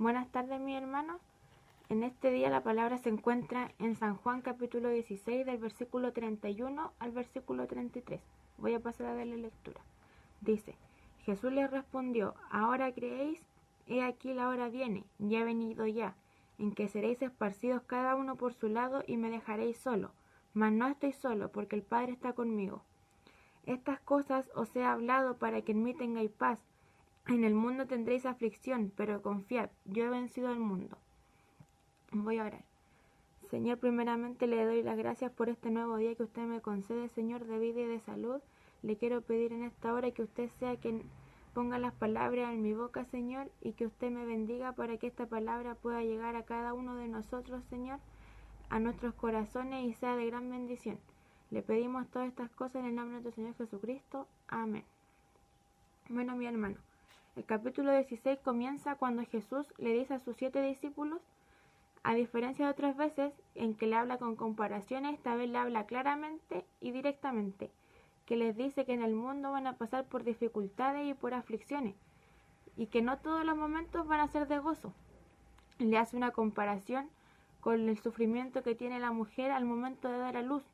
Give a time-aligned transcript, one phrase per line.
[0.00, 1.20] Buenas tardes, mis hermanos.
[1.90, 6.90] En este día la palabra se encuentra en San Juan capítulo 16 del versículo 31
[6.98, 8.18] al versículo 33.
[8.56, 9.82] Voy a pasar a darle lectura.
[10.40, 10.74] Dice,
[11.26, 13.42] Jesús les respondió, ahora creéis,
[13.88, 16.14] he aquí la hora viene, ya he venido ya,
[16.58, 20.12] en que seréis esparcidos cada uno por su lado y me dejaréis solo.
[20.54, 22.80] Mas no estoy solo, porque el Padre está conmigo.
[23.66, 26.58] Estas cosas os he hablado para que en mí tengáis paz.
[27.28, 30.96] En el mundo tendréis aflicción, pero confiad, yo he vencido al mundo.
[32.12, 32.64] Voy a orar.
[33.50, 37.44] Señor, primeramente le doy las gracias por este nuevo día que usted me concede, Señor,
[37.46, 38.40] de vida y de salud.
[38.82, 41.02] Le quiero pedir en esta hora que usted sea quien
[41.52, 45.26] ponga las palabras en mi boca, Señor, y que usted me bendiga para que esta
[45.26, 47.98] palabra pueda llegar a cada uno de nosotros, Señor,
[48.68, 50.98] a nuestros corazones y sea de gran bendición.
[51.50, 54.28] Le pedimos todas estas cosas en el nombre de nuestro Señor Jesucristo.
[54.46, 54.84] Amén.
[56.08, 56.76] Bueno, mi hermano,
[57.36, 61.20] el capítulo 16 comienza cuando Jesús le dice a sus siete discípulos,
[62.02, 65.86] a diferencia de otras veces en que le habla con comparaciones, esta vez le habla
[65.86, 67.70] claramente y directamente,
[68.26, 71.94] que les dice que en el mundo van a pasar por dificultades y por aflicciones,
[72.76, 74.92] y que no todos los momentos van a ser de gozo.
[75.78, 77.08] Le hace una comparación
[77.60, 80.64] con el sufrimiento que tiene la mujer al momento de dar a luz,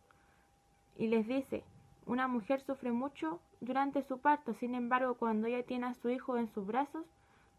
[0.97, 1.65] y les dice,
[2.07, 6.37] una mujer sufre mucho durante su parto, sin embargo, cuando ella tiene a su hijo
[6.39, 7.05] en sus brazos,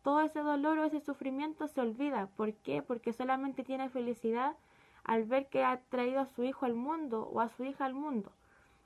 [0.04, 2.28] todo ese dolor o ese sufrimiento se olvida.
[2.38, 2.82] ¿Por qué?
[2.82, 4.56] Porque solamente tiene felicidad
[5.04, 7.94] al ver que ha traído a su hijo al mundo o a su hija al
[7.94, 8.32] mundo.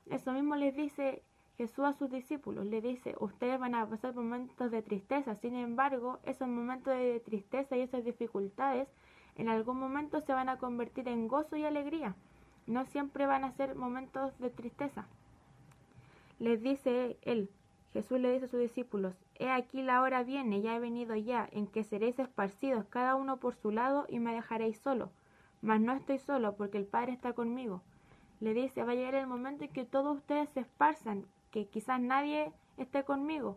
[0.09, 1.21] Eso mismo les dice
[1.57, 2.65] Jesús a sus discípulos.
[2.65, 5.35] Le dice, ustedes van a pasar momentos de tristeza.
[5.35, 8.87] Sin embargo, esos momentos de tristeza y esas dificultades
[9.35, 12.15] en algún momento se van a convertir en gozo y alegría.
[12.65, 15.05] No siempre van a ser momentos de tristeza
[16.41, 17.51] les dice él,
[17.93, 21.47] Jesús le dice a sus discípulos, He aquí la hora viene, ya he venido ya,
[21.51, 25.11] en que seréis esparcidos cada uno por su lado y me dejaréis solo.
[25.61, 27.83] Mas no estoy solo, porque el Padre está conmigo.
[28.39, 32.01] Le dice, va a llegar el momento en que todos ustedes se esparzan, que quizás
[32.01, 33.55] nadie esté conmigo.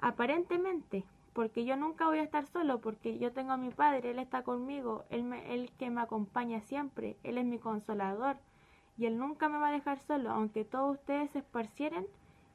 [0.00, 4.18] Aparentemente, porque yo nunca voy a estar solo, porque yo tengo a mi Padre, Él
[4.18, 8.36] está conmigo, Él, me, que me acompaña siempre, Él es mi consolador,
[8.96, 12.06] y Él nunca me va a dejar solo, aunque todos ustedes se esparcieren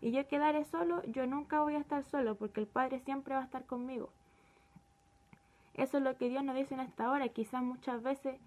[0.01, 3.41] y yo quedaré solo, yo nunca voy a estar solo, porque el Padre siempre va
[3.41, 4.09] a estar conmigo.
[5.73, 7.27] Eso es lo que Dios nos dice en esta hora.
[7.29, 8.39] Quizás muchas veces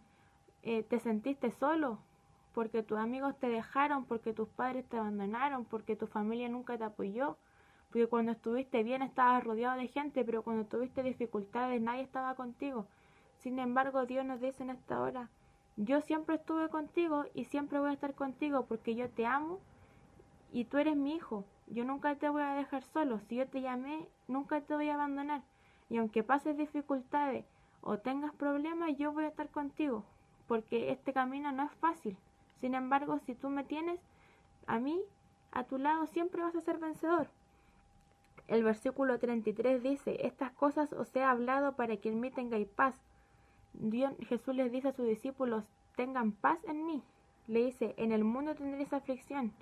[0.63, 1.99] eh, te sentiste solo,
[2.55, 6.85] porque tus amigos te dejaron, porque tus padres te abandonaron, porque tu familia nunca te
[6.85, 7.37] apoyó,
[7.89, 12.87] porque cuando estuviste bien estabas rodeado de gente, pero cuando tuviste dificultades nadie estaba contigo.
[13.39, 15.29] Sin embargo, Dios nos dice en esta hora,
[15.81, 19.61] yo siempre estuve contigo y siempre voy a estar contigo porque yo te amo
[20.51, 21.45] y tú eres mi hijo.
[21.69, 23.21] Yo nunca te voy a dejar solo.
[23.21, 25.43] Si yo te llamé, nunca te voy a abandonar.
[25.89, 27.45] Y aunque pases dificultades
[27.81, 30.05] o tengas problemas, yo voy a estar contigo.
[30.49, 32.17] Porque este camino no es fácil.
[32.61, 34.01] Sin embargo, si tú me tienes
[34.67, 35.01] a mí,
[35.53, 37.29] a tu lado, siempre vas a ser vencedor.
[38.49, 42.97] El versículo 33 dice, estas cosas os he hablado para que en mí tengáis paz.
[43.81, 45.65] Dios, Jesús les dice a sus discípulos,
[45.97, 47.03] tengan paz en mí.
[47.47, 49.53] Le dice, en el mundo tendréis aflicción.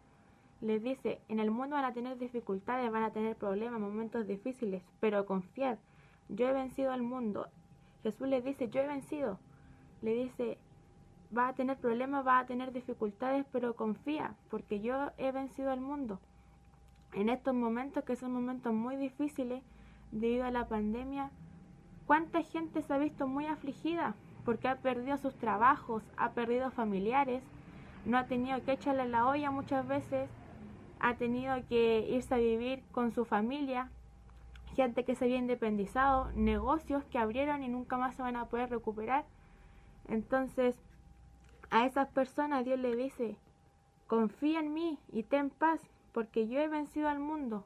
[0.62, 4.82] Les dice, en el mundo van a tener dificultades, van a tener problemas, momentos difíciles,
[5.00, 5.76] pero confiad,
[6.30, 7.48] yo he vencido al mundo.
[8.02, 9.38] Jesús les dice, yo he vencido.
[10.00, 10.56] Le dice,
[11.36, 15.80] va a tener problemas, va a tener dificultades, pero confía, porque yo he vencido al
[15.80, 16.20] mundo.
[17.12, 19.62] En estos momentos, que son momentos muy difíciles,
[20.10, 21.30] debido a la pandemia,
[22.06, 27.42] ¿Cuánta gente se ha visto muy afligida porque ha perdido sus trabajos, ha perdido familiares,
[28.04, 30.30] no ha tenido que echarle la olla muchas veces,
[31.00, 33.90] ha tenido que irse a vivir con su familia,
[34.76, 38.70] gente que se había independizado, negocios que abrieron y nunca más se van a poder
[38.70, 39.24] recuperar.
[40.06, 40.76] Entonces,
[41.70, 43.36] a esas personas Dios le dice,
[44.06, 45.80] confía en mí y ten paz,
[46.12, 47.64] porque yo he vencido al mundo.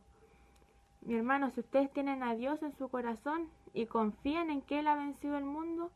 [1.02, 4.88] Mi hermano, si ustedes tienen a Dios en su corazón, y confían en que Él
[4.88, 5.90] ha vencido el mundo,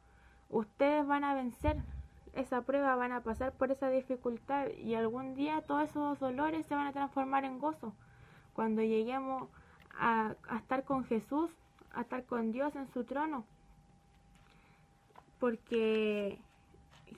[0.48, 1.76] ustedes van a vencer
[2.34, 6.74] esa prueba, van a pasar por esa dificultad y algún día todos esos dolores se
[6.74, 7.94] van a transformar en gozo.
[8.54, 9.48] Cuando lleguemos
[9.98, 11.50] a, estar con Jesús,
[11.92, 13.44] a estar con Dios en su trono.
[15.38, 16.38] Porque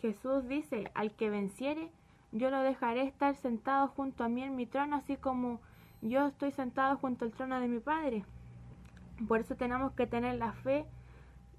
[0.01, 1.91] Jesús dice, al que venciere,
[2.33, 5.61] yo lo dejaré estar sentado junto a mí en mi trono, así como
[6.03, 8.25] yo estoy sentado junto al trono de mi Padre.
[9.29, 10.87] Por eso tenemos que tener la fe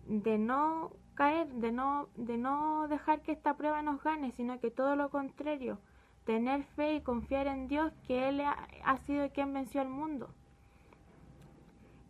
[0.06, 4.69] de no caer, de no, de no dejar que esta prueba nos gane, sino que
[4.69, 5.80] todo lo contrario,
[6.25, 10.30] tener fe y confiar en Dios que Él ha, sido quien venció al mundo.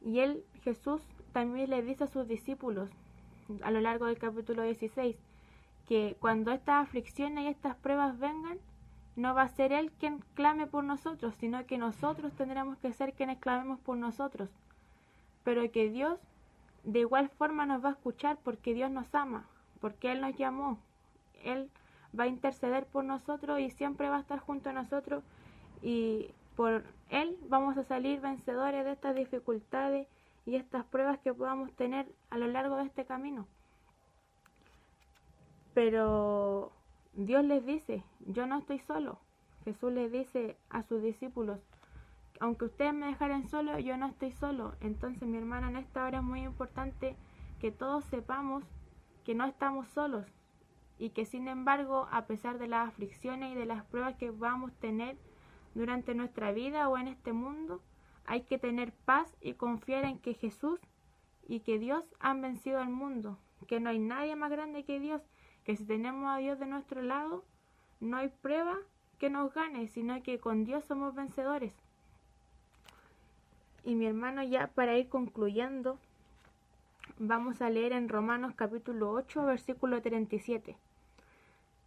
[0.04, 1.02] Y Él, Jesús,
[1.32, 2.90] también le dice a sus discípulos,
[3.62, 5.16] a lo largo del capítulo 16,
[5.88, 8.60] que cuando estas aflicciones y estas pruebas vengan,
[9.18, 13.14] no va a ser Él quien clame por nosotros, sino que nosotros tendremos que ser
[13.14, 14.48] quienes clamemos por nosotros.
[15.44, 16.20] Pero que Dios
[16.84, 19.46] de igual forma nos va a escuchar porque Dios nos ama,
[19.82, 20.78] porque Él nos llamó.
[21.44, 21.70] Él
[22.18, 25.24] va a interceder por nosotros y siempre va a estar junto a nosotros
[25.82, 30.08] y por Él vamos a salir vencedores de estas dificultades
[30.46, 33.48] y estas pruebas que podamos tener a lo largo de este camino.
[35.74, 36.72] Pero
[37.18, 39.18] Dios les dice, yo no estoy solo.
[39.66, 41.60] Jesús les dice a sus discípulos,
[42.40, 44.76] aunque ustedes me dejaren solo, yo no estoy solo.
[44.82, 47.16] Entonces, mi hermana, en esta hora es muy importante
[47.60, 48.64] que todos sepamos
[49.26, 50.28] que no estamos solos
[51.00, 54.72] y que sin embargo, a pesar de las aflicciones y de las pruebas que vamos
[54.72, 55.18] a tener
[55.74, 57.82] durante nuestra vida o en este mundo,
[58.28, 60.80] hay que tener paz y confiar en que Jesús
[61.48, 65.24] y que Dios han vencido al mundo, que no hay nadie más grande que Dios,
[65.68, 67.44] que si tenemos a Dios de nuestro lado,
[68.00, 68.78] no hay prueba
[69.20, 71.74] que nos gane, sino que con Dios somos vencedores.
[73.84, 76.00] Y mi hermano, ya para ir concluyendo,
[77.20, 80.78] vamos a leer en Romanos capítulo 8, versículo 37.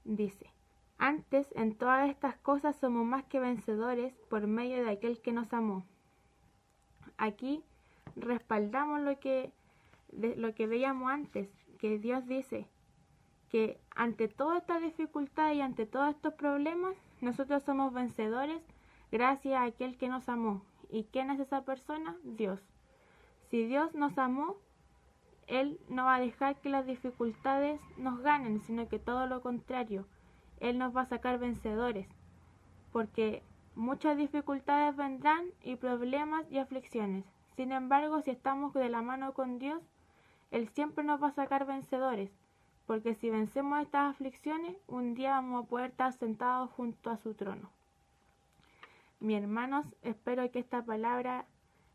[0.05, 0.50] Dice,
[0.99, 5.55] antes en todas estas cosas somos más que vencedores por medio de aquel que nos
[5.55, 5.87] amó.
[7.17, 7.65] Aquí
[8.15, 9.50] respaldamos lo que,
[10.12, 11.49] lo que veíamos antes,
[11.79, 12.67] que Dios dice
[13.50, 18.62] que ante toda esta dificultad y ante todos estos problemas, nosotros somos vencedores
[19.11, 20.62] gracias a aquel que nos amó.
[20.88, 22.17] ¿Y quién es esa persona?
[22.23, 22.61] Dios.
[23.50, 24.56] Si Dios nos amó,
[25.49, 30.06] Él no va a dejar que las dificultades nos ganen, sino que todo lo contrario,
[30.61, 32.06] Él nos va a sacar vencedores,
[32.93, 33.43] porque
[33.75, 37.25] muchas dificultades vendrán y problemas y aflicciones.
[37.56, 39.82] Sin embargo, si estamos de la mano con Dios,
[40.53, 42.31] Él siempre nos va a sacar vencedores,
[42.90, 47.34] porque si vencemos estas aflicciones, un día vamos a poder estar sentados junto a su
[47.34, 47.70] trono.
[49.20, 51.46] Mi hermanos, espero que esta palabra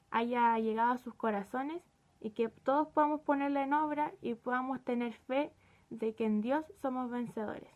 [0.09, 1.81] haya llegado a sus corazones
[2.21, 5.51] y que todos podamos ponerla en obra y podamos tener fe
[5.89, 7.73] de que en Dios somos vencedores.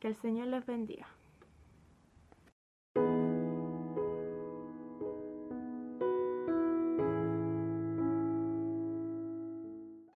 [0.00, 1.06] Que el Señor les bendiga.